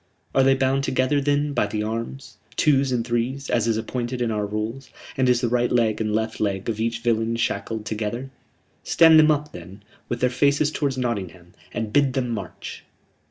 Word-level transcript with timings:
Are 0.33 0.41
they 0.41 0.55
bound 0.55 0.83
together, 0.83 1.21
then, 1.21 1.53
by 1.53 1.67
the 1.67 1.83
arms, 1.83 2.37
twos 2.55 2.91
and 2.91 3.05
threes, 3.05 3.51
as 3.51 3.67
is 3.67 3.77
appointed 3.77 4.19
in 4.19 4.31
our 4.31 4.47
rules; 4.47 4.89
and 5.15 5.29
is 5.29 5.41
the 5.41 5.47
right 5.47 5.71
leg 5.71 6.01
and 6.01 6.11
left 6.11 6.39
leg 6.39 6.67
of 6.69 6.79
each 6.79 7.01
villain 7.01 7.35
shackled 7.35 7.85
together?... 7.85 8.31
Stand 8.81 9.19
them 9.19 9.29
up, 9.29 9.51
then, 9.51 9.83
with 10.09 10.19
their 10.19 10.31
faces 10.31 10.71
toward 10.71 10.97
Nottingham, 10.97 11.53
and 11.71 11.93
bid 11.93 12.13
them 12.13 12.29
march." 12.31 12.83